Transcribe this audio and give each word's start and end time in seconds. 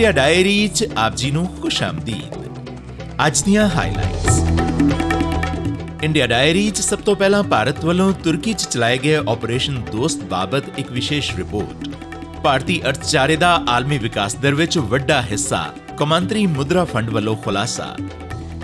India 0.00 0.12
diary 0.12 0.68
ਚ 0.68 0.86
ਆਪ 0.96 1.16
ਜੀ 1.16 1.30
ਨੂੰ 1.30 1.46
ਖੁਸ਼ਾਮਦੀਦ 1.62 2.36
ਅੱਜ 3.26 3.42
ਦੀਆਂ 3.42 3.68
ਹਾਈਲਾਈਟਸ 3.68 4.38
ਇੰਡੀਆ 6.02 6.26
ਡਾਇਰੀ 6.26 6.70
ਚ 6.70 6.80
ਸਭ 6.80 6.98
ਤੋਂ 6.98 7.16
ਪਹਿਲਾਂ 7.16 7.42
ਭਾਰਤ 7.42 7.84
ਵੱਲੋਂ 7.84 8.12
ਤੁਰਕੀ 8.12 8.52
ਚ 8.52 8.68
ਚਲਾਏ 8.68 8.98
ਗਏ 8.98 9.16
ਆਪਰੇਸ਼ਨ 9.16 9.82
ਦੋਸਤ 9.92 10.24
ਬਾਬਤ 10.24 10.62
ਇੱਕ 10.78 10.92
ਵਿਸ਼ੇਸ਼ 10.92 11.36
ਰਿਪੋਰਟ 11.36 11.88
ਭਾਰਤੀ 12.44 12.80
ਅਰਥਚਾਰੇ 12.82 13.36
ਦਾ 13.36 13.62
ਆਲਮੀ 13.68 13.98
ਵਿਕਾਸ 13.98 14.34
ਦਰ 14.34 14.54
ਵਿੱਚ 14.54 14.78
ਵੱਡਾ 14.78 15.22
ਹਿੱਸਾ, 15.22 15.74
ਕੌਮਾਂਤਰੀ 15.98 16.46
ਮੁਦਰਾ 16.46 16.84
ਫੰਡ 16.84 17.10
ਵੱਲੋਂ 17.10 17.36
ਖੁਲਾਸਾ। 17.36 17.96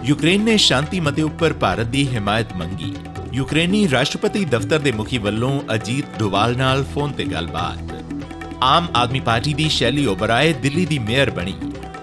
ਯੂਕਰੇਨ 0.04 0.44
ਨੇ 0.44 0.56
ਸ਼ਾਂਤੀ 0.56 1.00
ਮਤੇ 1.00 1.22
ਉੱਪਰ 1.22 1.52
ਭਾਰਤ 1.52 1.86
ਦੀ 1.86 2.16
ਹਮਾਇਤ 2.16 2.52
ਮੰਗੀ। 2.52 2.94
ਯੂਕਰੇਨੀ 3.32 3.90
ਰਾਸ਼ਟਰਪਤੀ 3.90 4.44
ਦਫ਼ਤਰ 4.44 4.78
ਦੇ 4.78 4.92
ਮੁਖੀ 4.92 5.18
ਵੱਲੋਂ 5.18 5.60
ਅਜੀਤ 5.74 6.18
ਡੋਵਾਲ 6.18 6.56
ਨਾਲ 6.56 6.84
ਫੋਨ 6.84 7.12
ਤੇ 7.12 7.24
ਗੱਲਬਾਤ। 7.24 7.95
ਆਮ 8.62 8.86
ਆਦਮੀ 8.96 9.20
ਪਾਰਟੀ 9.20 9.52
ਦੀ 9.54 9.68
ਸ਼ੈਲੀ 9.68 10.06
ਓਬਰਾਏ 10.06 10.52
ਦਿੱਲੀ 10.52 10.84
ਦੀ 10.86 10.98
ਮੇਅਰ 10.98 11.30
ਬਣੀ 11.30 11.54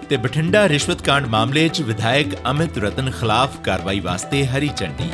ਤੇ 0.10 0.18
ਬਠਿੰਡਾ 0.18 0.68
ਰਿਸ਼ਵਤ 0.70 1.02
ਕਾਂਡ 1.02 1.26
ਮਾਮਲੇ 1.26 1.68
'ਚ 1.70 1.82
ਵਿਧਾਇਕ 1.82 2.36
ਅਮਿਤ 2.52 2.78
ਰਤਨ 2.78 3.10
ਖਿਲਾਫ 3.12 3.58
ਕਾਰਵਾਈ 3.64 4.00
ਵਾਸਤੇ 4.00 4.46
ਹਰੀ 4.46 4.70
ਝੰਡੀ। 4.78 5.10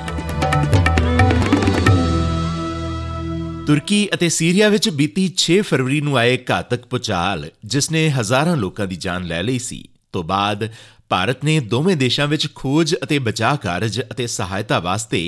ਤੁਰਕੀ 3.67 4.07
ਅਤੇ 4.13 4.29
ਸੀਰੀਆ 4.29 4.69
ਵਿੱਚ 4.69 4.89
ਬੀਤੀ 4.89 5.25
6 5.37 5.59
ਫਰਵਰੀ 5.61 6.01
ਨੂੰ 6.01 6.17
ਆਏ 6.17 6.37
ਘਾਤਕ 6.51 6.85
ਪੁਚਾਲ, 6.85 7.49
ਜਿਸ 7.65 7.91
ਨੇ 7.91 8.09
ਹਜ਼ਾਰਾਂ 8.09 8.55
ਲੋਕਾਂ 8.57 8.87
ਦੀ 8.87 8.95
ਜਾਨ 8.97 9.25
ਲੈ 9.25 9.41
ਲਈ 9.43 9.59
ਸੀ, 9.59 9.83
ਤੋਂ 10.13 10.23
ਬਾਅਦ 10.23 10.67
ਭਾਰਤ 11.09 11.43
ਨੇ 11.45 11.59
ਦੋਵੇਂ 11.59 11.95
ਦੇਸ਼ਾਂ 11.97 12.27
ਵਿੱਚ 12.27 12.47
ਖੋਜ 12.55 12.95
ਅਤੇ 13.03 13.19
ਬਚਾਅ 13.19 13.55
ਕਾਰਜ 13.57 14.01
ਅਤੇ 14.01 14.27
ਸਹਾਇਤਾ 14.27 14.79
ਵਾਸਤੇ 14.79 15.21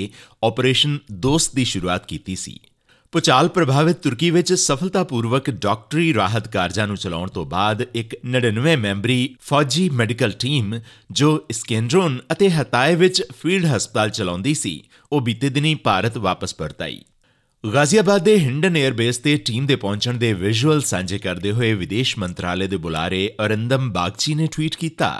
ਆਪਰੇਸ਼ਨ 0.44 0.98
ਦੋਸਤ 1.26 1.54
ਦੀ 1.54 1.64
ਸ਼ੁਰੂਆਤ 1.64 2.06
ਕੀਤੀ 2.06 2.36
ਸੀ। 2.36 2.58
ਪੁਚਾਲ 3.12 3.48
ਪ੍ਰਭਾਵਿਤ 3.48 3.96
ਤੁਰਕੀ 3.96 4.30
ਵਿੱਚ 4.30 4.52
ਸਫਲਤਾਪੂਰਵਕ 4.52 5.50
ਡਾਕਟਰੀ 5.50 6.12
ਰਾਹਤ 6.14 6.46
ਕਾਰਜਾਂ 6.48 6.86
ਨੂੰ 6.86 6.96
ਚਲਾਉਣ 6.96 7.28
ਤੋਂ 7.28 7.44
ਬਾਅਦ 7.46 7.82
ਇੱਕ 7.94 8.14
99 8.26 8.76
ਮੈਂਬਰੀ 8.76 9.34
ਫੌਜੀ 9.40 9.88
ਮੈਡੀਕਲ 9.90 10.32
ਟੀਮ 10.40 10.78
ਜੋ 11.12 11.28
ਇਸਕੈਂਡਰੋਨ 11.50 12.18
ਅਤੇ 12.32 12.48
ਹਤਾਏ 12.50 12.94
ਵਿੱਚ 12.94 13.22
ਫੀਲਡ 13.42 13.66
ਹਸਪਤਾਲ 13.66 14.10
ਚਲਾਉਂਦੀ 14.10 14.54
ਸੀ, 14.54 14.82
ਉਹ 15.12 15.20
ਬੀਤੇ 15.20 15.48
ਦਿਨੀ 15.48 15.74
ਭਾਰਤ 15.74 16.18
ਵਾਪਸ 16.18 16.54
ਪਰਤ 16.54 16.82
ਆਈ 16.82 17.00
ਗਾਜ਼ੀਆਬਾਦ 17.64 18.22
ਦੇ 18.22 18.38
ਹਿੰਡਨ 18.38 18.76
에ਅਰਬੇਸ 18.76 19.18
ਤੇ 19.18 19.36
ਟੀਮ 19.36 19.66
ਦੇ 19.66 19.76
ਪਹੁੰਚਣ 19.76 20.14
ਦੇ 20.14 20.32
ਵਿਜ਼ੂਅਲ 20.34 20.80
ਸਾਂਝੇ 20.82 21.18
ਕਰਦੇ 21.18 21.52
ਹੋਏ 21.52 21.72
ਵਿਦੇਸ਼ 21.74 22.18
ਮੰਤਰਾਲੇ 22.18 22.66
ਦੇ 22.66 22.76
ਬੁਲਾਰੇ 22.76 23.28
ਅਰਿੰਦਮ 23.46 23.90
ਬਾਗਚੀ 23.92 24.34
ਨੇ 24.34 24.46
ਟਵੀਟ 24.46 24.76
ਕੀਤਾ। 24.76 25.14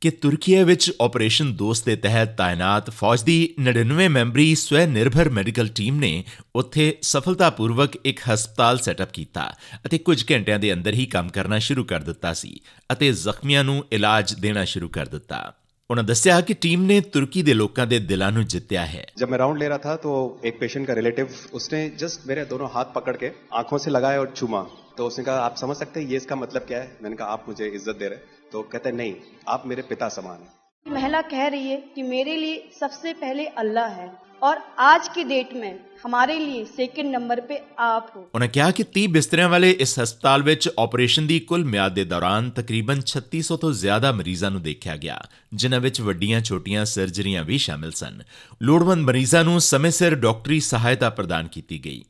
ਕਿ 0.00 0.10
ਤੁਰਕੀ 0.10 0.64
ਵਿੱਚ 0.64 0.92
ਆਪਰੇਸ਼ਨ 1.00 1.52
ਦੋਸਤ 1.54 1.86
ਦੇ 1.86 1.96
ਤਹਿਤ 1.96 2.36
ਤਾਇਨਾਤ 2.36 2.90
ਫੌਜ 2.90 3.22
ਦੀ 3.22 3.54
99 3.60 4.08
ਮੈਂਬਰੀ 4.08 4.54
ਸਵੈ 4.54 4.86
ਨਿਰਭਰ 4.86 5.28
ਮੈਡੀਕਲ 5.28 5.68
ਟੀਮ 5.68 5.96
ਨੇ 5.96 6.24
ਉੱਥੇ 6.56 6.98
ਸਫਲਤਾਪੂਰਵਕ 7.02 7.96
ਇੱਕ 8.04 8.20
ਹਸਪਤਾਲ 8.34 8.78
ਸੈਟਅਪ 8.78 9.12
ਕੀਤਾ 9.12 9.54
ਅਤੇ 9.86 9.98
ਕੁਝ 9.98 10.32
ਘੰਟਿਆਂ 10.32 10.58
ਦੇ 10.58 10.72
ਅੰਦਰ 10.72 10.94
ਹੀ 10.94 11.06
ਕੰਮ 11.06 11.28
ਕਰਨਾ 11.28 11.58
ਸ਼ੁਰੂ 11.58 11.84
ਕਰ 11.84 12.00
ਦਿੱਤਾ 12.00 12.32
ਸੀ 12.32 12.60
ਅਤੇ 12.92 13.12
ਜ਼ਖਮੀਆਂ 13.12 13.64
ਨੂੰ 13.64 13.84
ਇਲਾਜ 13.92 14.34
ਦੇਣਾ 14.34 14.64
ਸ਼ੁਰੂ 14.64 14.88
ਕਰ 14.88 15.06
ਦਿੱਤਾ। 15.06 15.54
ਉਹਨਾਂ 15.90 16.04
ਦੱਸਿਆ 16.04 16.40
ਕਿ 16.40 16.54
ਟੀਮ 16.54 16.82
ਨੇ 16.82 17.00
ਤੁਰਕੀ 17.00 17.42
ਦੇ 17.42 17.54
ਲੋਕਾਂ 17.54 17.86
ਦੇ 17.86 17.98
ਦਿਲਾਂ 17.98 18.32
ਨੂੰ 18.32 18.46
ਜਿੱਤਿਆ 18.46 18.86
ਹੈ। 18.86 19.10
ਜਦ 19.16 19.28
ਮੈਂ 19.28 19.38
ਰਾਉਂਡ 19.38 19.58
ਲੈ 19.58 19.68
ਰਹਾ 19.68 19.78
ਥਾ, 19.78 19.96
ਤੋ 19.96 20.40
ਇੱਕ 20.44 20.58
ਪੇਸ਼ੈਂਟ 20.58 20.86
ਦਾ 20.86 20.94
ਰਿਲੇਟਿਵ, 20.94 21.26
ਉਸਨੇ 21.52 21.88
ਜਸਟ 21.88 22.20
ਮੇਰੇ 22.26 22.44
ਦੋਨੋਂ 22.44 22.68
ਹੱਥ 22.68 22.92
ਪਕੜ 22.92 23.16
ਕੇ 23.16 23.30
ਆਂਖੋਂ 23.54 23.78
ਸੇ 23.78 23.90
ਲਗਾਇਆ 23.90 24.20
ਔਰ 24.20 24.26
ਚੁਮਾ। 24.26 24.70
तो 24.97 25.07
उसने 25.07 25.23
कहा 25.25 25.41
आप 25.41 25.55
समझ 25.57 25.75
सकते 25.77 25.99
हैं 25.99 26.07
ये 26.07 26.17
इसका 26.17 26.35
मतलब 26.37 26.65
क्या 26.65 26.79
है 26.79 26.97
मैंने 27.01 27.15
कहा 27.15 27.27
आप 27.29 27.45
मुझे 27.47 27.67
इज्जत 27.69 27.97
दे 27.97 28.07
रहे 28.07 28.49
तो 28.51 28.61
कहते 28.63 28.89
हैं 28.89 28.95
नहीं 28.95 29.13
आप 29.49 29.63
मेरे 29.65 29.81
पिता 29.85 30.09
समान 30.11 30.41
हैं 30.41 30.93
महिला 30.93 31.21
कह 31.27 31.47
रही 31.47 31.69
है 31.69 31.77
कि 31.95 32.03
मेरे 32.05 32.35
लिए 32.37 32.69
सबसे 32.75 33.13
पहले 33.15 33.45
अल्लाह 33.57 33.87
है 33.95 34.11
और 34.41 34.61
आज 34.81 35.07
की 35.07 35.23
डेट 35.25 35.53
में 35.55 35.79
हमारे 36.03 36.37
लिए 36.37 36.63
सेकंड 36.67 37.15
नंबर 37.15 37.39
पे 37.41 37.57
आप 37.81 38.07
हो 38.15 38.21
ਉਹਨਾਂ 38.33 38.47
ਕਿਹਾ 38.47 38.69
ਕਿ 38.71 38.83
30 38.95 39.07
ਬਿਸਤਰਿਆਂ 39.11 39.49
ਵਾਲੇ 39.49 39.69
ਇਸ 39.79 39.97
ਹਸਪਤਾਲ 39.99 40.43
ਵਿੱਚ 40.43 40.69
ਆਪਰੇਸ਼ਨ 40.79 41.27
ਦੀ 41.27 41.39
ਕੁੱਲ 41.41 41.65
ਮਿਆਦ 41.65 41.93
ਦੇ 41.93 42.03
ਦੌਰਾਨ 42.05 42.49
ਤਕਰੀਬਨ 42.55 43.01
3600 43.07 43.57
ਤੋਂ 43.57 43.71
ਜ਼ਿਆਦਾ 43.81 44.11
ਮਰੀਜ਼ਾਂ 44.13 44.51
ਨੂੰ 44.51 44.61
ਦੇਖਿਆ 44.61 44.95
ਗਿਆ 44.97 45.19
ਜਿਨ੍ਹਾਂ 45.55 45.79
ਵਿੱਚ 45.81 46.01
ਵੱਡੀਆਂ-ਛੋਟੀਆਂ 46.01 46.85
ਸਰਜਰੀਆਂ 46.93 47.43
ਵੀ 47.43 47.57
ਸ਼ਾਮਿਲ 47.59 47.91
ਸਨ 47.95 48.21
ਲੋੜਵੰਦ 48.61 49.05
ਮਰੀਜ਼ਾਂ 49.05 49.43
ਨੂੰ 49.43 49.59
ਸਮੇਂ 49.63 49.91
ਸਿਰ 49.91 50.15
ਡਾਕਟਰੀ 50.21 50.59
ਸਹਾਇਤਾ 50.69 51.09
ਪ੍ਰਦਾਨ 51.19 51.47
ਕੀਤੀ 51.49 51.79
ਗਈ 51.85 52.03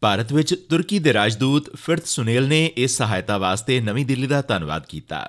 ਭਾਰਤ 0.00 0.32
ਵਿੱਚ 0.32 0.54
ਤੁਰਕੀ 0.54 0.98
ਦੇ 0.98 1.12
ਰਾਜਦੂਤ 1.12 1.76
ਫਿਰਤ 1.76 2.06
ਸੁਨੇਲ 2.06 2.48
ਨੇ 2.48 2.72
ਇਸ 2.76 2.96
ਸਹਾਇਤਾ 2.96 3.38
ਵਾਸਤੇ 3.38 3.80
ਨਵੀਂ 3.80 4.06
ਦਿੱਲੀ 4.06 4.26
ਦਾ 4.26 4.42
ਧੰਨਵਾਦ 4.42 4.86
ਕੀਤਾ। 4.86 5.28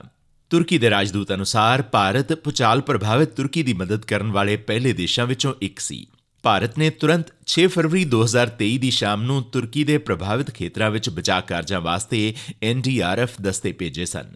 ਤੁਰਕੀ 0.50 0.78
ਦੇ 0.78 0.90
ਰਾਜਦੂਤ 0.90 1.34
ਅਨੁਸਾਰ 1.34 1.82
ਭਾਰਤ 1.82 2.34
ਪੁਚਾਲ 2.34 2.82
ਪ੍ਰਭਾਵਿਤ 2.82 3.30
ਤੁਰਕੀ 3.30 3.64
ਦੀ 3.64 3.74
ਮਦਦ 3.74 4.06
ਕਰਨ 4.06 4.32
ਵਾਲੇ 4.32 4.56
ਪਹਿਲੇ 4.58 4.94
ਦੇਸ਼ਾਂ 4.94 5.26
ਵਿੱਚੋਂ 5.26 5.54
ਇੱਕ 5.62 5.80
ਸੀ। 5.80 6.08
ਭਾਰਤ 6.44 6.78
ਨੇ 6.78 6.90
ਤੁਰੰਤ 6.90 7.32
6 7.48 7.68
ਫਰਵਰੀ 7.68 8.06
2023 8.06 8.78
ਦੀ 8.78 8.92
ਸ਼ਾਮ 8.92 9.24
ਨੂੰ 9.24 9.44
ਤੁਰਕੀ 9.44 9.84
ਦੇ 9.84 9.98
ਪ੍ਰਭਾਵਿਤ 9.98 10.52
ਖੇਤਰਾਂ 10.52 10.92
ਵਿੱਚ 10.92 11.10
ਬਚਾਅ 11.10 11.42
ਕਾਰਜਾਂ 11.42 11.82
ਵਾਸਤੇ 11.82 12.36
ਐਨਡੀਆਰਐਫ 12.64 13.42
ਦਸਤੇ 13.42 13.72
ਭੇਜੇ 13.72 14.06
ਸਨ। 14.06 14.36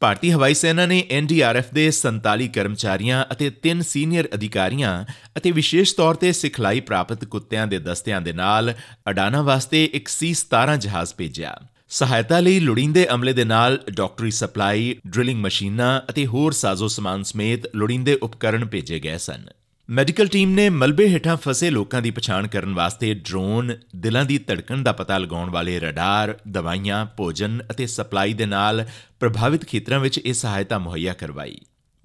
ਭਾਰਤੀ 0.00 0.30
ਹਵਾਈ 0.30 0.54
ਸੈਨਾ 0.54 0.84
ਨੇ 0.86 1.02
ਐਨਡੀਆਰਐਫ 1.10 1.72
ਦੇ 1.74 1.90
47 1.92 2.46
ਕਰਮਚਾਰੀਆਂ 2.48 3.24
ਅਤੇ 3.32 3.50
3 3.64 3.80
ਸੀਨੀਅਰ 3.82 4.28
ਅਧਿਕਾਰੀਆਂ 4.34 4.92
ਅਤੇ 5.36 5.50
ਵਿਸ਼ੇਸ਼ 5.50 5.94
ਤੌਰ 5.94 6.14
ਤੇ 6.14 6.32
ਸਿਖਲਾਈ 6.32 6.80
ਪ੍ਰਾਪਤ 6.80 7.24
ਕੁੱਤਿਆਂ 7.24 7.66
ਦੇ 7.66 7.78
ਦਸਤਿਆਂ 7.78 8.20
ਦੇ 8.20 8.32
ਨਾਲ 8.32 8.74
ਅਡਾਨਾ 9.10 9.42
ਵਾਸਤੇ 9.42 9.84
ਇੱਕ 9.94 10.08
ਸੀ-17 10.08 10.76
ਜਹਾਜ਼ 10.76 11.14
ਭੇਜਿਆ। 11.14 11.56
ਸਹਾਇਤਾ 11.88 12.40
ਲਈ 12.40 12.60
ਲੋੜੀਂਦੇ 12.60 13.06
ਅਮਲੇ 13.14 13.32
ਦੇ 13.32 13.44
ਨਾਲ 13.44 13.78
ਡਾਕਟਰੀ 13.90 14.30
ਸਪਲਾਈ, 14.30 14.96
ਡ੍ਰਿਲਿੰਗ 15.06 15.40
ਮਸ਼ੀਨਾਂ 15.40 16.00
ਅਤੇ 16.10 16.26
ਹੋਰ 16.26 16.52
ਸਾਜ਼ੋ 16.52 16.88
ਸਮਾਨ 16.88 17.22
ਸਮੇਤ 17.22 17.66
ਲੋੜੀਂਦੇ 17.76 18.14
ਉਪਕਰਣ 18.22 18.64
ਭੇਜੇ 18.64 18.98
ਗਏ 19.00 19.18
ਸਨ। 19.18 19.48
ਮੈਡੀਕਲ 19.90 20.26
ਟੀਮ 20.26 20.50
ਨੇ 20.50 20.68
ਮਲਬੇ 20.70 21.08
ਹੇਠਾਂ 21.08 21.36
ਫਸੇ 21.36 21.70
ਲੋਕਾਂ 21.70 22.02
ਦੀ 22.02 22.10
ਪਛਾਣ 22.10 22.46
ਕਰਨ 22.46 22.74
ਵਾਸਤੇ 22.74 23.14
ਡਰੋਨ 23.14 23.76
ਦਿਲਾਂ 23.96 24.24
ਦੀ 24.24 24.38
ਧੜਕਣ 24.38 24.82
ਦਾ 24.82 24.92
ਪਤਾ 24.92 25.18
ਲਗਾਉਣ 25.18 25.50
ਵਾਲੇ 25.50 25.78
ਰਡਾਰ, 25.80 26.36
ਦਵਾਈਆਂ, 26.48 27.06
ਭੋਜਨ 27.06 27.62
ਅਤੇ 27.70 27.86
ਸਪਲਾਈ 27.86 28.32
ਦੇ 28.32 28.46
ਨਾਲ 28.46 28.84
ਪ੍ਰਭਾਵਿਤ 29.20 29.64
ਖੇਤਰਾਂ 29.64 30.00
ਵਿੱਚ 30.00 30.18
ਇਹ 30.18 30.34
ਸਹਾਇਤਾ 30.34 30.78
ਮੁਹੱਈਆ 30.78 31.12
ਕਰਵਾਈ। 31.12 31.56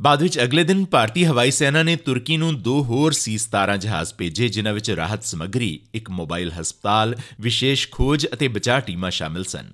ਬਾਅਦ 0.01 0.21
ਵਿੱਚ 0.21 0.39
ਅਗਲੇ 0.43 0.63
ਦਿਨ 0.63 0.85
ਭਾਰਤੀ 0.85 1.25
ਹਵਾਈ 1.25 1.51
ਸੈਨਾ 1.51 1.83
ਨੇ 1.83 1.95
ਤੁਰਕੀ 1.95 2.37
ਨੂੰ 2.37 2.61
ਦੋ 2.61 2.83
ਹੋਰ 2.83 3.11
ਸੀ-17 3.11 3.77
ਜਹਾਜ਼ 3.77 4.13
ਭੇਜੇ, 4.13 4.47
ਜਿਨ੍ਹਾਂ 4.47 4.73
ਵਿੱਚ 4.73 4.91
ਰਾਹਤ 4.91 5.23
ਸਮੱਗਰੀ, 5.23 5.79
ਇੱਕ 5.93 6.09
ਮੋਬਾਈਲ 6.09 6.51
ਹਸਪਤਾਲ, 6.51 7.15
ਵਿਸ਼ੇਸ਼ 7.41 7.87
ਖੋਜ 7.91 8.27
ਅਤੇ 8.33 8.47
ਬਚਾਅ 8.47 8.79
ਟੀਮਾਂ 8.79 9.11
ਸ਼ਾਮਿਲ 9.11 9.43
ਸਨ। 9.43 9.71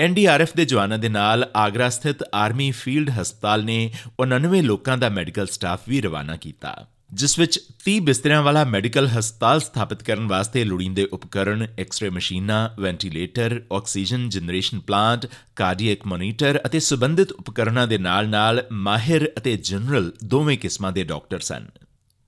ਐਨਡੀਆਰਐਫ 0.00 0.56
ਦੇ 0.56 0.64
ਜਵਾਨਾਂ 0.64 0.98
ਦੇ 0.98 1.08
ਨਾਲ 1.08 1.50
ਆਗਰਾ 1.56 1.88
ਸਥਿਤ 1.88 2.22
ਆਰਮੀ 2.34 2.70
ਫੀਲਡ 2.70 3.10
ਹਸਪਤਾਲ 3.20 3.64
ਨੇ 3.64 3.92
99 4.20 4.62
ਲੋਕਾਂ 4.62 4.98
ਦਾ 4.98 5.08
ਮੈਡੀਕਲ 5.08 5.46
ਸਟਾਫ 5.46 5.88
ਵੀ 5.88 6.00
ਰਵਾਨਾ 6.00 6.36
ਕੀਤਾ। 6.36 6.74
ਜਿਸ 7.12 7.38
ਵਿੱਚ 7.38 7.58
30 7.88 7.98
ਬਿਸਤਰਿਆਂ 8.00 8.42
ਵਾਲਾ 8.42 8.64
ਮੈਡੀਕਲ 8.64 9.08
ਹਸਪਤਾਲ 9.08 9.60
ਸਥਾਪਿਤ 9.60 10.02
ਕਰਨ 10.02 10.26
ਵਾਸਤੇ 10.26 10.64
ਲੋੜੀਂਦੇ 10.64 11.04
ਉਪਕਰਣ 11.04 11.66
ਐਕਸ-ਰੇ 11.78 12.10
ਮਸ਼ੀਨਾਂ, 12.10 12.68
ventilator, 12.80 13.62
oxygen 13.72 14.28
generation 14.28 14.80
plant, 14.80 15.26
cardiac 15.56 16.06
monitor 16.06 16.60
ਅਤੇ 16.66 16.80
ਸੰਬੰਧਿਤ 16.80 17.32
ਉਪਕਰਣਾਂ 17.32 17.86
ਦੇ 17.86 17.98
ਨਾਲ-ਨਾਲ 17.98 18.62
ਮਾਹਿਰ 18.72 19.30
ਅਤੇ 19.38 19.56
ਜਨਰਲ 19.56 20.12
ਦੋਵੇਂ 20.24 20.58
ਕਿਸਮਾਂ 20.58 20.92
ਦੇ 20.92 21.04
ਡਾਕਟਰ 21.04 21.40
ਸਨ 21.40 21.66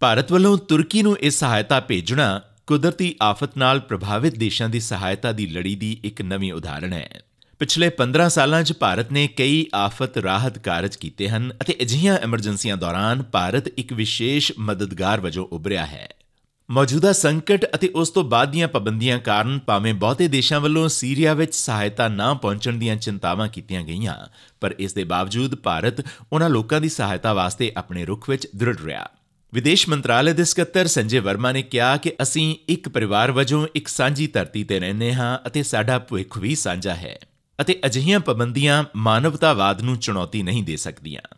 ਭਾਰਤ 0.01 0.33
ਵੱਲੋਂ 0.33 0.59
ਤੁਰਕੀ 0.59 1.03
ਨੂੰ 1.03 1.17
ਇਹ 1.19 1.31
ਸਹਾਇਤਾ 1.31 1.81
ਭੇਜਣਾ 1.81 2.41
ਕੁਦਰਤੀ 2.67 3.15
ਆਫਤ 3.23 3.57
ਨਾਲ 3.59 3.81
ਪ੍ਰਭਾਵਿਤ 3.81 4.39
ਦੇਸ਼ਾਂ 4.39 4.69
ਦੀ 4.69 4.81
ਸਹਾਇਤਾ 4.81 5.33
ਦੀ 5.33 5.47
ਲੜੀ 5.47 5.75
ਦੀ 5.75 6.01
ਇੱਕ 6.05 6.23
ਨਵੀਂ 6.23 6.53
ਉਦਾਹਰਣ 6.53 6.93
ਹੈ। 6.93 7.23
ਪਿਛਲੇ 7.65 7.91
15 7.99 8.29
ਸਾਲਾਂ 8.29 8.63
'ਚ 8.63 8.73
ਭਾਰਤ 8.73 9.13
ਨੇ 9.13 9.27
ਕਈ 9.27 9.67
ਆਫਤ 9.75 10.17
ਰਾਹਤ 10.19 10.59
ਕਾਰਜ 10.59 10.97
ਕੀਤੇ 10.97 11.29
ਹਨ 11.29 11.53
ਅਤੇ 11.63 11.77
ਅਜਿਹੀਆਂ 11.83 12.17
ਐਮਰਜੈਂਸੀਆਂ 12.19 12.77
ਦੌਰਾਨ 12.77 13.23
ਭਾਰਤ 13.23 13.69
ਇੱਕ 13.69 13.93
ਵਿਸ਼ੇਸ਼ 13.93 14.53
ਮਦਦਗਾਰ 14.59 15.21
ਵਜੋਂ 15.21 15.47
ਉੱਭਰਿਆ 15.53 15.87
ਹੈ। 15.87 16.09
ਮੌਜੂਦਾ 16.71 17.13
ਸੰਕਟ 17.13 17.65
ਅਤੇ 17.75 17.89
ਉਸ 17.95 18.11
ਤੋਂ 18.11 18.25
ਬਾਅਦ 18.25 18.51
ਦੀਆਂ 18.51 18.69
ਪਾਬੰਦੀਆਂ 18.69 19.19
ਕਾਰਨ 19.19 19.59
ਭਾਵੇਂ 19.59 19.95
ਬਹੁਤੇ 19.95 20.29
ਦੇਸ਼ਾਂ 20.29 20.61
ਵੱਲੋਂ 20.61 20.89
ਸੀਰੀਆ 20.89 21.35
ਵਿੱਚ 21.35 21.55
ਸਹਾਇਤਾ 21.55 22.09
ਨਾ 22.09 22.35
ਪਹੁੰਚਣ 22.35 22.73
ਦੀਆਂ 22.73 22.97
ਚਿੰਤਾਵਾਂ 22.97 23.49
ਕੀਤੀਆਂ 23.49 23.83
ਗਈਆਂ, 23.83 24.17
ਪਰ 24.61 24.75
ਇਸ 24.79 24.93
ਦੇ 24.93 25.05
ਬਾਵਜੂਦ 25.05 25.55
ਭਾਰਤ 25.55 26.07
ਉਹਨਾਂ 26.33 26.51
ਲੋਕਾਂ 26.51 26.81
ਦੀ 26.81 26.89
ਸਹਾਇਤਾ 26.89 27.33
ਵਾਸਤੇ 27.33 27.73
ਆਪਣੇ 27.77 28.05
ਰੁਖ 28.05 28.31
ਵਿੱਚ 28.31 28.49
ਦ੍ਰਿੜ 28.57 28.81
ਰਿਹਾ। 28.81 29.11
ਵਿਦੇਸ਼ 29.53 29.89
ਮੰਤਰਾਲੇ 29.89 30.33
ਦੇ 30.33 30.45
ਸਕੱਤਰ 30.45 30.87
ਸੰਜੇ 30.87 31.19
ਵਰਮਾ 31.19 31.53
ਨੇ 31.53 31.63
ਕਿਹਾ 31.63 31.97
ਕਿ 31.97 32.13
ਅਸੀਂ 32.23 32.57
ਇੱਕ 32.69 32.89
ਪਰਿਵਾਰ 32.89 33.33
ਵਜੋਂ 33.33 33.67
ਇੱਕ 33.75 33.89
ਸਾਂਝੀ 33.89 34.27
ਧਰਤੀ 34.27 34.65
ਤੇ 34.65 34.81
ਰਹਿੰਦੇ 34.81 35.15
ਹਾਂ 35.15 35.39
ਅਤੇ 35.47 35.63
ਸਾਡਾ 35.63 35.99
ਭਵਿੱਖ 35.99 36.39
ਵੀ 36.39 36.55
ਸਾਂਝਾ 36.55 36.95
ਹੈ। 36.95 37.19
ਅਤੇ 37.61 37.81
ਅਜਿਹੀਆਂ 37.87 38.21
ਪਾਬੰਦੀਆਂ 38.21 38.85
ਮਾਨਵਤਾਵਾਦ 38.97 39.83
ਨੂੰ 39.83 39.99
ਚੁਣੌਤੀ 39.99 40.43
ਨਹੀਂ 40.43 40.65
ਦੇ 40.65 40.77
ਸਕਦੀਆਂ। 40.77 41.37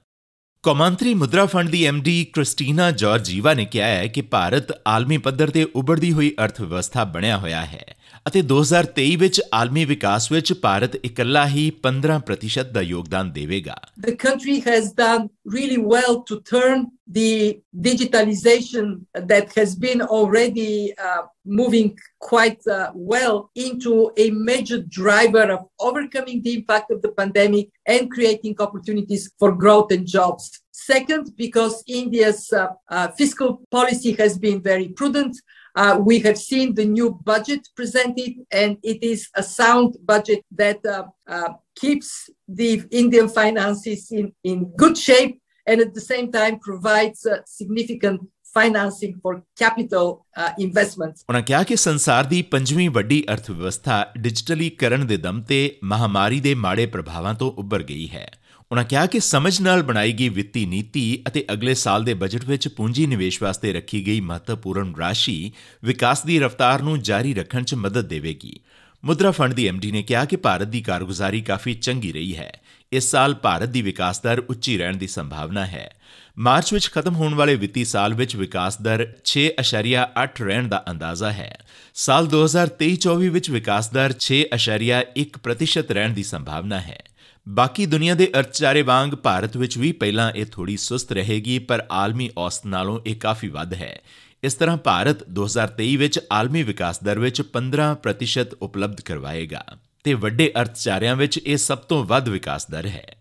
ਕੌਮਾਂਤਰੀ 0.62 1.14
ਮੁਦਰਾ 1.14 1.46
ਫੰਡ 1.46 1.70
ਦੀ 1.70 1.84
ਐਮਡੀ 1.84 2.24
ਕ੍ਰਿਸਟੀਨਾ 2.24 2.90
ਜਾਰਜੀਵਾ 2.90 3.54
ਨੇ 3.54 3.64
ਕਿਹਾ 3.64 3.86
ਹੈ 3.86 4.06
ਕਿ 4.06 4.22
ਭਾਰਤ 4.22 4.82
ਆਲਮੀ 4.86 5.18
ਪੱਧਰ 5.18 5.50
ਤੇ 5.50 5.64
ਉੱਭਰਦੀ 5.64 6.12
ਹੋਈ 6.12 6.34
ਅਰਥ 6.44 6.60
ਵਿਵਸਥਾ 6.60 7.04
ਬਣਿਆ 7.04 7.38
ਹੋਇਆ 7.38 7.64
ਹੈ। 7.64 7.95
ਅਤੇ 8.27 8.41
2023 8.51 9.15
ਵਿੱਚ 9.19 9.41
ਆਲਮੀ 9.53 9.85
ਵਿਕਾਸ 9.85 10.31
ਵਿੱਚ 10.31 10.53
ਭਾਰਤ 10.53 10.95
ਇਕੱਲਾ 11.06 11.47
ਹੀ 11.47 11.71
15% 11.88 12.71
ਦਾ 12.73 12.81
ਯੋਗਦਾਨ 12.81 13.31
ਦੇਵੇਗਾ 13.31 13.75
The 14.07 14.15
country 14.27 14.57
has 14.59 14.89
done 15.03 15.29
really 15.56 15.79
well 15.94 16.18
to 16.31 16.39
turn 16.51 16.85
the 17.19 17.59
digitalization 17.88 19.06
that 19.31 19.45
has 19.57 19.75
been 19.75 20.01
already 20.01 20.94
uh, 20.94 21.21
moving 21.45 21.97
quite 22.19 22.62
uh, 22.68 22.91
well 22.95 23.50
into 23.56 24.12
a 24.18 24.29
major 24.31 24.79
driver 25.00 25.45
of 25.56 25.65
overcoming 25.79 26.41
the 26.44 26.53
impact 26.53 26.91
of 26.91 27.01
the 27.01 27.12
pandemic 27.19 27.69
and 27.88 28.09
creating 28.09 28.56
opportunities 28.59 29.29
for 29.39 29.51
growth 29.51 29.91
and 29.91 30.06
jobs. 30.06 30.62
Second, 30.71 31.33
because 31.35 31.83
India's 31.88 32.51
uh, 32.53 32.69
uh, 32.89 33.07
fiscal 33.09 33.62
policy 33.71 34.13
has 34.13 34.38
been 34.38 34.62
very 34.62 34.89
prudent, 34.89 35.35
Uh, 35.75 35.97
we 36.00 36.19
have 36.19 36.38
seen 36.38 36.75
the 36.75 36.85
new 36.85 37.09
budget 37.25 37.62
presented, 37.75 38.33
and 38.51 38.71
it 38.83 39.00
is 39.03 39.29
a 39.38 39.44
sound 39.44 39.89
budget 40.06 40.41
that 40.57 40.79
uh, 40.85 41.03
uh, 41.29 41.50
keeps 41.81 42.29
the 42.59 42.83
Indian 42.91 43.29
finances 43.29 44.12
in, 44.12 44.33
in 44.44 44.57
good 44.75 44.97
shape 44.97 45.39
and 45.68 45.79
at 45.79 45.94
the 45.94 46.01
same 46.01 46.29
time 46.31 46.59
provides 46.59 47.25
significant 47.45 48.19
financing 48.53 49.13
for 49.23 49.33
capital 49.59 50.07
uh, 50.38 50.51
investments. 50.59 51.23
ਉਹਨਾਂ 51.29 51.41
ਕਿਹਾ 51.41 51.63
ਕਿ 51.63 51.75
ਸੰਸਾਰ 51.75 52.23
ਦੀ 52.23 52.41
ਪੰਜਵੀਂ 52.41 52.89
ਵੱਡੀ 52.89 53.23
ਅਰਥ 53.33 53.51
ਵਿਵਸਥਾ 53.51 54.12
ਡਿਜੀਟਲੀਕਰਨ 54.18 55.07
ਦੇ 55.07 55.18
ਦਮ 55.18 55.41
ਤੇ 55.41 55.79
ਮਹਾਮਾਰੀ 55.83 56.39
ਦੇ 56.39 56.56
ਮਾੜੇ 56.56 56.85
ਪ੍ਰਭਾਵਾਂ 56.85 57.33
ਤੋਂ 57.33 57.51
ਉੱਭਰ 57.51 57.83
ਗਈ 57.83 58.09
ਹੈ। 58.09 58.31
ਉਹਨਾਂ 58.72 58.84
ਕਿਹਾ 58.84 59.06
ਕਿ 59.06 59.20
ਸਮਝ 59.20 59.60
ਨਾਲ 59.60 59.82
ਬਣਾਈ 59.82 60.12
ਗਈ 60.12 60.28
ਵਿੱਤੀ 60.28 60.66
ਨੀਤੀ 60.66 61.22
ਅਤੇ 61.28 61.44
ਅਗਲੇ 61.52 61.74
ਸਾਲ 61.74 62.04
ਦੇ 62.04 62.14
ਬਜਟ 62.14 62.44
ਵਿੱਚ 62.44 62.68
ਪੂੰਜੀ 62.68 63.06
ਨਿਵੇਸ਼ 63.06 63.42
ਵਾਸਤੇ 63.42 63.72
ਰੱਖੀ 63.72 64.06
ਗਈ 64.06 64.20
ਮਹੱਤਵਪੂਰਨ 64.20 64.94
ਰਾਸ਼ੀ 64.94 65.52
ਵਿਕਾਸ 65.84 66.24
ਦੀ 66.24 66.40
ਰਫ਼ਤਾਰ 66.40 66.82
ਨੂੰ 66.82 67.02
ਜਾਰੀ 67.02 67.34
ਰੱਖਣ 67.34 67.62
'ਚ 67.62 67.74
ਮਦਦ 67.74 68.08
ਦੇਵੇਗੀ। 68.08 68.60
ਮੁਦਰਾ 69.04 69.30
ਫੰਡ 69.30 69.54
ਦੀ 69.54 69.68
ਐਮਡੀ 69.68 69.92
ਨੇ 69.92 70.02
ਕਿਹਾ 70.02 70.24
ਕਿ 70.24 70.36
ਭਾਰਤ 70.36 70.68
ਦੀ 70.68 70.82
ਕਾਰਗੁਜ਼ਾਰੀ 70.82 71.40
ਕਾਫੀ 71.40 71.74
ਚੰਗੀ 71.74 72.12
ਰਹੀ 72.12 72.36
ਹੈ। 72.36 72.60
ਇਸ 72.92 73.10
ਸਾਲ 73.10 73.34
ਭਾਰਤ 73.34 73.68
ਦੀ 73.68 73.82
ਵਿਕਾਸ 73.82 74.22
ਦਰ 74.22 74.38
ਉੱਚੀ 74.38 74.78
ਰਹਿਣ 74.78 74.96
ਦੀ 74.96 75.06
ਸੰਭਾਵਨਾ 75.06 75.66
ਹੈ। 75.66 75.96
ਮਾਰਚ 76.38 76.72
ਵਿੱਚ 76.72 76.90
ਖਤਮ 76.90 77.14
ਹੋਣ 77.14 77.34
ਵਾਲੇ 77.34 77.54
ਵਿੱਤੀ 77.54 77.84
ਸਾਲ 77.84 78.14
ਵਿੱਚ 78.14 78.36
ਵਿਕਾਸ 78.36 78.82
ਦਰ 78.82 79.12
6.8 79.24 80.42
ਰਹਿਣ 80.42 80.69
ਦਾ 80.69 80.84
ਅੰਦਾਜ਼ਾ 80.90 81.32
ਹੈ। 81.32 81.58
ਸਾਲ 81.94 82.26
2023-24 82.26 83.28
ਵਿੱਚ 83.28 83.50
ਵਿਕਾਸ 83.50 83.92
ਦਰ 83.92 84.14
6.1% 84.19 85.90
ਰਹਿਣ 85.90 86.10
ਦੀ 86.10 86.22
ਸੰਭਾਵਨਾ 86.22 86.80
ਹੈ। 86.80 87.02
ਬਾਕੀ 87.48 87.87
ਦੁਨੀਆ 87.87 88.14
ਦੇ 88.14 88.31
ਅਰਥਚਾਰੇ 88.38 88.82
ਵਾਂਗ 88.82 89.10
ਭਾਰਤ 89.10 89.56
ਵਿੱਚ 89.56 89.78
ਵੀ 89.78 89.93
ਪਹਿਲਾਂ 89.93 90.32
ਇਹ 90.32 90.46
ਥੋੜੀ 90.46 90.76
ਸੁਸਤ 90.76 91.12
ਰਹੇਗੀ, 91.12 91.58
ਪਰ 91.58 91.87
ਆਲਮੀ 91.93 92.31
ਔਸਤ 92.38 92.66
ਨਾਲੋਂ 92.66 93.00
ਇਹ 93.06 93.16
ਕਾਫੀ 93.16 93.48
ਵੱਧ 93.48 93.75
ਹੈ। 93.75 94.00
ਇਸ 94.44 94.54
ਤਰ੍ਹਾਂ 94.54 94.76
ਭਾਰਤ 94.76 95.28
2023 95.28 95.96
ਵਿੱਚ 95.96 96.20
ਆਲਮੀ 96.32 96.62
ਵਿਕਾਸ 96.62 97.04
ਦਰ 97.04 97.19
ਵਿੱਚ 97.19 97.43
15% 97.43 98.56
ਉਪਲਬਧ 98.62 99.00
ਕਰਵਾਏਗਾ 99.00 99.64
ਤੇ 100.04 100.14
ਵੱਡੇ 100.14 100.52
ਅਰਥਚਾਰਿਆਂ 100.60 101.16
ਵਿੱਚ 101.16 101.38
ਇਹ 101.38 101.56
ਸਭ 101.56 101.78
ਤੋਂ 101.78 102.04
ਵੱਧ 102.04 102.28
ਵਿਕਾਸ 102.28 102.70
ਦਰ 102.70 102.87
ਹੈ। 102.87 103.16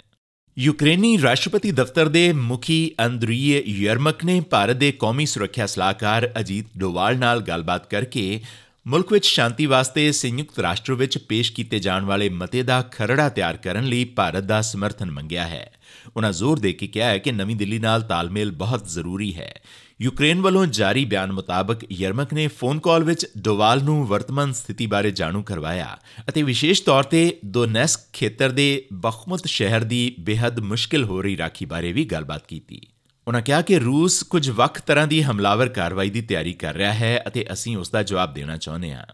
ਯੂਕਰੇਨੀ 0.57 1.21
ਰਾਸ਼ਟਰਪਤੀ 1.21 1.71
ਦਫ਼ਤਰ 1.71 2.07
ਦੇ 2.07 2.33
ਮੁਖੀ 2.33 2.91
ਅੰਦਰੀਏ 3.05 3.63
ਯਰਮਕ 3.65 4.25
ਨੇ 4.25 4.41
ਭਾਰਤ 4.41 4.75
ਦੇ 4.75 4.91
ਕੌਮੀ 4.91 5.25
ਸੁਰੱਖਿਆ 5.25 5.65
ਸਲਾਹਕਾਰ 5.65 6.31
ਅਜੀਤ 6.39 6.65
ਡੋਵਾਲ 6.77 7.17
ਨਾਲ 7.17 7.41
ਗੱਲਬਾਤ 7.41 7.89
ਕਰਕੇ 7.89 8.41
ਮੁਲਕ 8.87 9.11
ਵਿੱਚ 9.11 9.25
ਸ਼ਾਂਤੀ 9.25 9.65
ਵਾਸਤੇ 9.65 10.11
ਸੰਯੁਕਤ 10.11 10.59
ਰਾਸ਼ਟਰ 10.59 10.93
ਵਿੱਚ 10.93 11.17
ਪੇਸ਼ 11.17 11.53
ਕੀਤੇ 11.53 11.79
ਜਾਣ 11.79 12.05
ਵਾਲੇ 12.05 12.29
ਮਤੇ 12.29 12.63
ਦਾ 12.63 12.81
ਖਰੜਾ 12.81 13.29
ਤਿਆਰ 13.29 13.57
ਕਰਨ 13.57 13.85
ਲਈ 13.85 14.05
ਭਾਰਤ 14.05 14.43
ਦਾ 14.43 14.61
ਸਮਰਥਨ 14.61 15.11
ਮੰਗਿਆ 15.11 15.47
ਹੈ। 15.47 15.73
ਉਹਨਾਂ 16.15 16.31
ਜ਼ੋਰ 16.31 16.59
ਦੇ 16.59 16.73
ਕੇ 16.73 16.87
ਕਿਹਾ 16.87 17.07
ਹੈ 17.07 17.17
ਕਿ 17.17 17.31
ਨਵੀਂ 17.31 17.55
ਦਿੱਲੀ 17.55 17.79
ਨਾਲ 17.79 18.01
ਤਾਲਮੇਲ 18.01 18.51
ਬਹੁਤ 18.51 18.87
ਜ਼ਰੂਰੀ 18.87 19.35
ਹੈ। 19.35 19.61
ਯੂਕਰੇਨ 20.01 20.41
ਵੱਲੋਂ 20.41 20.65
ਜਾਰੀ 20.65 21.05
ਬਿਆਨ 21.05 21.31
ਮੁਤਾਬਕ 21.31 21.91
ਯਰਮਕ 21.91 22.33
ਨੇ 22.33 22.47
ਫੋਨ 22.47 22.79
ਕਾਲ 22.79 23.03
ਵਿੱਚ 23.03 23.27
ਡੋਵਾਲ 23.37 23.83
ਨੂੰ 23.83 24.07
ਵਰਤਮਾਨ 24.07 24.53
ਸਥਿਤੀ 24.53 24.85
ਬਾਰੇ 24.85 25.11
ਜਾਣੂ 25.11 25.43
ਕਰਵਾਇਆ 25.43 25.97
ਅਤੇ 26.29 26.43
ਵਿਸ਼ੇਸ਼ 26.43 26.83
ਤੌਰ 26.83 27.03
ਤੇ 27.03 27.39
ਦੋਨੈਸਕ 27.45 27.99
ਖੇਤਰ 28.13 28.49
ਦੇ 28.49 28.85
ਬਖਮਤ 28.93 29.47
ਸ਼ਹਿਰ 29.47 29.83
ਦੀ 29.83 30.15
ਬੇहद 30.19 30.61
ਮੁਸ਼ਕਿਲ 30.61 31.03
ਹੋ 31.03 31.21
ਰਹੀ 31.21 31.37
ਰਾਖੀ 31.37 31.65
ਬਾਰੇ 31.65 31.91
ਵੀ 31.91 32.05
ਗੱਲਬਾਤ 32.05 32.47
ਕੀਤੀ। 32.47 32.87
ਉਹਨਾਂ 33.27 33.41
ਕਿਹਾ 33.41 33.61
ਕਿ 33.61 33.79
ਰੂਸ 33.79 34.23
ਕੁਝ 34.23 34.49
ਵੱਖ 34.49 34.81
ਤਰ੍ਹਾਂ 34.81 35.07
ਦੀ 35.07 35.23
ਹਮਲਾਵਰ 35.23 35.69
ਕਾਰਵਾਈ 35.69 36.09
ਦੀ 36.09 36.21
ਤਿਆਰੀ 36.21 36.53
ਕਰ 36.53 36.73
ਰਿਹਾ 36.73 36.93
ਹੈ 36.93 37.23
ਅਤੇ 37.27 37.45
ਅਸੀਂ 37.53 37.77
ਉਸ 37.77 37.89
ਦਾ 37.89 38.03
ਜਵਾਬ 38.03 38.33
ਦੇਣਾ 38.33 38.57
ਚਾਹੁੰਦੇ 38.57 38.93
ਹਾਂ। 38.93 39.05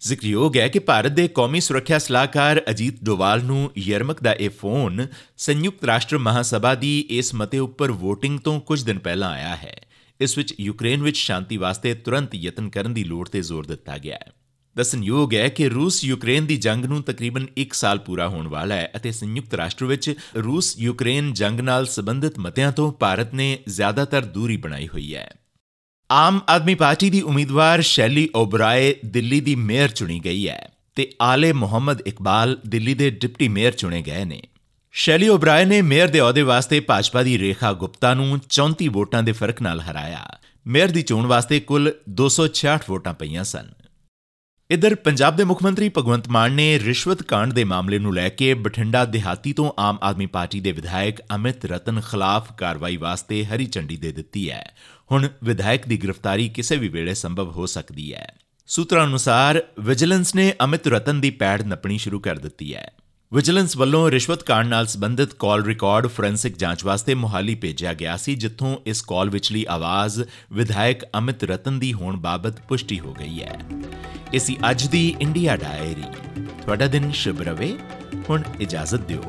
ਜ਼ਿਕਰਯੋਗ 0.00 0.56
ਹੈ 0.56 0.68
ਕਿ 0.68 0.78
ਭਾਰਤ 0.78 1.12
ਦੇ 1.12 1.28
ਕੌਮੀ 1.28 1.60
ਸੁਰੱਖਿਆ 1.60 1.98
ਸਲਾਹਕਾਰ 1.98 2.62
ਅਜੀਤ 2.70 3.04
ਡੋਵਾਲ 3.04 3.42
ਨੂੰ 3.42 3.70
ਯਰਮਕ 3.78 4.22
ਦਾ 4.22 4.32
ਇਹ 4.32 4.50
ਫੋਨ 4.50 5.06
ਸੰਯੁਕਤ 5.36 5.84
ਰਾਸ਼ਟਰ 5.84 6.18
ਮਹਾਸਭਾ 6.18 6.74
ਦੀ 6.74 7.00
ਇਸ 7.00 7.34
ਮਤੇ 7.34 7.58
ਉੱਪਰ 7.58 7.90
VOTING 7.90 8.38
ਤੋਂ 8.44 8.60
ਕੁਝ 8.60 8.82
ਦਿਨ 8.82 8.98
ਪਹਿਲਾਂ 8.98 9.30
ਆਇਆ 9.30 9.56
ਹੈ। 9.56 9.86
ਇਸ 10.20 10.38
ਵਿੱਚ 10.38 10.54
ਯੂਕਰੇਨ 10.60 11.02
ਵਿੱਚ 11.02 11.16
ਸ਼ਾਂਤੀ 11.16 11.56
ਵਾਸਤੇ 11.56 11.94
ਤੁਰੰਤ 11.94 12.34
ਯਤਨ 12.34 12.68
ਕਰਨ 12.68 12.94
ਦੀ 12.94 13.04
ਲੋੜ 13.04 13.28
ਤੇ 13.28 13.40
ਜ਼ੋਰ 13.40 13.66
ਦਿੱਤਾ 13.66 13.98
ਗਿਆ 13.98 14.14
ਹੈ। 14.14 14.32
ਦੱਸਣਯੋਗ 14.76 15.34
ਹੈ 15.34 15.48
ਕਿ 15.48 15.68
ਰੂਸ 15.68 16.04
ਯੂਕਰੇਨ 16.04 16.46
ਦੀ 16.46 16.56
ਜੰਗ 16.56 16.84
ਨੂੰ 16.84 17.02
ਤਕਰੀਬਨ 17.02 17.46
1 17.58 17.66
ਸਾਲ 17.72 17.98
ਪੂਰਾ 17.98 18.28
ਹੋਣ 18.28 18.48
ਵਾਲਾ 18.48 18.74
ਹੈ 18.74 18.90
ਅਤੇ 18.96 19.12
ਸੰਯੁਕਤ 19.12 19.54
ਰਾਸ਼ਟਰ 19.54 19.84
ਵਿੱਚ 19.84 20.14
ਰੂਸ 20.36 20.78
ਯੂਕਰੇਨ 20.78 21.32
ਜੰਗ 21.32 21.60
ਨਾਲ 21.60 21.86
ਸੰਬੰਧਿਤ 21.86 22.38
ਮਤਿਆਂ 22.38 22.72
ਤੋਂ 22.72 22.92
ਭਾਰਤ 22.92 23.34
ਨੇ 23.34 23.58
ਜ਼ਿਆਦਾਤਰ 23.68 24.24
ਦੂਰੀ 24.24 24.56
ਬਣਾਈ 24.56 24.88
ਹੋਈ 24.88 25.14
ਹੈ। 25.14 25.34
ਆਮ 26.12 26.40
ਆਦਮੀ 26.48 26.74
ਪਾਰਟੀ 26.74 27.10
ਦੀ 27.10 27.20
ਉਮੀਦਵਾਰ 27.20 27.82
ਸ਼ੈਲੀ 27.82 28.28
ਓਬਰਾਏ 28.34 28.94
ਦਿੱਲੀ 29.04 29.40
ਦੀ 29.40 29.54
ਮੇਅਰ 29.54 29.88
ਚੁਣੀ 29.88 30.20
ਗਈ 30.24 30.48
ਹੈ 30.48 30.72
ਤੇ 30.94 31.12
ਆਲੇ 31.22 31.52
ਮੁਹੰਮਦ 31.52 32.00
ਇਕਬਾਲ 32.00 32.58
ਦਿੱਲੀ 32.66 32.94
ਦੇ 32.94 33.10
ਡਿਪਟੀ 33.10 33.48
ਮੇਅਰ 33.48 33.72
ਚੁਣੇ 33.72 34.02
ਗਏ 34.02 34.24
ਨੇ। 34.24 34.42
ਸ਼ੈਲੀ 34.92 35.28
ਓਬਰਾਏ 35.28 35.64
ਨੇ 35.64 35.82
ਮੇਅਰ 35.82 36.08
ਦੇ 36.08 36.20
ਅਹੁਦੇ 36.20 36.42
ਵਾਸਤੇ 36.42 36.80
ਭਾਜਪਾ 36.80 37.22
ਦੀ 37.22 37.38
ਰੇਖਾ 37.38 37.72
ਗੁਪਤਾ 37.72 38.14
ਨੂੰ 38.14 38.40
34 38.50 38.88
ਵੋਟਾਂ 38.88 39.22
ਦੇ 39.22 39.32
ਫ਼ਰਕ 39.32 39.62
ਨਾਲ 39.62 39.80
ਹਰਾਇਆ। 39.80 40.38
ਮੇਅਰ 40.66 40.88
ਦੀ 40.88 41.02
ਚੋਣ 41.02 41.26
ਵਾਸਤੇ 41.26 41.60
ਕੁੱਲ 41.60 41.92
266 42.08 42.88
ਵੋਟਾਂ 42.88 43.14
ਪਈਆਂ 43.14 43.44
ਸਨ। 43.44 43.85
ਇਧਰ 44.70 44.94
ਪੰਜਾਬ 44.94 45.36
ਦੇ 45.36 45.44
ਮੁੱਖ 45.44 45.62
ਮੰਤਰੀ 45.62 45.88
ਭਗਵੰਤ 45.88 46.28
ਮਾਨ 46.28 46.52
ਨੇ 46.52 46.78
ਰਿਸ਼ਵਤ 46.78 47.22
ਕਾਂਡ 47.22 47.52
ਦੇ 47.52 47.64
ਮਾਮਲੇ 47.64 47.98
ਨੂੰ 47.98 48.14
ਲੈ 48.14 48.28
ਕੇ 48.28 48.54
ਬਠਿੰਡਾ 48.54 49.04
ਦਿਹਾਤੀ 49.04 49.52
ਤੋਂ 49.52 49.72
ਆਮ 49.78 49.98
ਆਦਮੀ 50.02 50.26
ਪਾਰਟੀ 50.26 50.60
ਦੇ 50.60 50.72
ਵਿਧਾਇਕ 50.72 51.20
ਅਮਿਤ 51.34 51.64
ਰਤਨ 51.64 52.00
ਖਿਲਾਫ 52.00 52.52
ਕਾਰਵਾਈ 52.52 52.96
ਵਾਸਤੇ 52.96 53.44
ਹਰੀ 53.44 53.66
ਝੰਡੀ 53.66 53.96
ਦੇ 53.96 54.12
ਦਿੱਤੀ 54.12 54.50
ਹੈ। 54.50 54.74
ਹੁਣ 55.12 55.28
ਵਿਧਾਇਕ 55.44 55.88
ਦੀ 55.88 55.96
ਗ੍ਰਿਫਤਾਰੀ 55.96 56.48
ਕਿਸੇ 56.48 56.76
ਵੀ 56.76 56.88
ਵੇਲੇ 56.88 57.14
ਸੰਭਵ 57.14 57.50
ਹੋ 57.50 57.66
ਸਕਦੀ 57.66 58.14
ਹੈ। 58.14 58.38
ਸੂਤਰਾਂ 58.66 59.04
ਅਨੁਸਾਰ 59.04 59.62
ਵਿਜੀਲੈਂਸ 59.80 60.34
ਨੇ 60.34 60.54
ਅਮਿਤ 60.64 60.88
ਰਤਨ 60.88 61.20
ਦੀ 61.20 61.30
ਪੈੜ 61.30 61.62
ਨੱਪਣੀ 61.62 61.98
ਸ਼ੁਰੂ 61.98 62.20
ਕਰ 62.20 62.38
ਦਿੱਤੀ 62.38 62.74
ਹੈ। 62.74 62.92
ਵਿਜੀਲੈਂਸ 63.34 63.76
ਵੱਲੋਂ 63.76 64.10
ਰਿਸ਼ਵਤ 64.10 64.42
ਕਾਂਡ 64.42 64.66
ਨਾਲ 64.66 64.86
ਸੰਬੰਧਿਤ 64.86 65.34
ਕਾਲ 65.34 65.62
ਰਿਕਾਰਡ 65.62 66.06
ਫੋਰੈਂਸਿਕ 66.06 66.56
ਜਾਂਚ 66.56 66.84
ਵਾਸਤੇ 66.84 67.14
ਮੁਹਾਲੀ 67.14 67.54
ਭੇਜਿਆ 67.54 67.94
ਗਿਆ 67.94 68.16
ਸੀ, 68.16 68.34
ਜਿੱਥੋਂ 68.34 68.76
ਇਸ 68.86 69.02
ਕਾਲ 69.02 69.30
ਵਿਚਲੀ 69.30 69.66
ਆਵਾਜ਼ 69.68 70.22
ਵਿਧਾਇਕ 70.52 71.04
ਅਮਿਤ 71.18 71.44
ਰਤਨ 71.44 71.78
ਦੀ 71.78 71.92
ਹੋਣ 71.92 72.16
ਬਾਬਤ 72.16 72.60
ਪੁਸ਼ਟੀ 72.60 73.00
ਹੋ 73.00 73.14
ਗਈ 73.14 73.42
ਹੈ। 73.42 73.60
ਇਸੀ 74.32 74.56
ਅੱਜ 74.70 74.86
ਦੀ 74.86 75.16
ਇੰਡੀਆ 75.20 75.56
ਡਾਇਰੀ। 75.56 76.42
ਤੁਹਾਡਾ 76.62 76.86
ਦਿਨ 76.86 77.12
ਸ਼ੁਭ 77.12 77.42
ਰਵੇ। 77.42 77.78
ਹੁਣ 78.30 78.42
ਇਜਾਜ਼ਤ 78.60 79.00
ਦਿਓ। 79.00 79.22